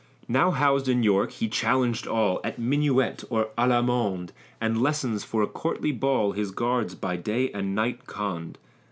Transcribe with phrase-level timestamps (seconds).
[0.27, 5.43] Now housed in York, he challenged all, At minuet or all 'amande, And lessons for
[5.43, 8.57] a courtly ball His guards by day and night conned.